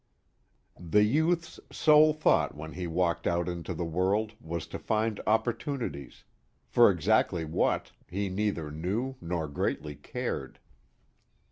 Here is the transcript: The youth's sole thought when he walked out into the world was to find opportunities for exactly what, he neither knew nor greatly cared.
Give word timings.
The 0.79 1.03
youth's 1.03 1.59
sole 1.71 2.11
thought 2.11 2.55
when 2.55 2.73
he 2.73 2.87
walked 2.87 3.27
out 3.27 3.47
into 3.47 3.71
the 3.75 3.85
world 3.85 4.33
was 4.41 4.65
to 4.69 4.79
find 4.79 5.21
opportunities 5.27 6.23
for 6.65 6.89
exactly 6.89 7.45
what, 7.45 7.91
he 8.07 8.27
neither 8.27 8.71
knew 8.71 9.15
nor 9.21 9.47
greatly 9.47 9.93
cared. 9.93 10.57